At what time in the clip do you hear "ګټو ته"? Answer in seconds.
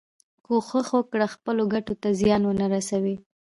1.73-2.09